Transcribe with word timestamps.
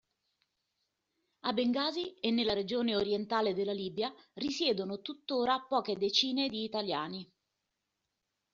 A 1.41 1.53
Bengasi 1.53 2.15
e 2.21 2.31
nella 2.31 2.55
regione 2.55 2.95
orientale 2.95 3.53
della 3.53 3.71
Libia 3.71 4.11
risiedono 4.33 5.01
tuttora 5.01 5.63
poche 5.69 5.95
decine 5.95 6.49
di 6.49 6.63
italiani. 6.63 7.31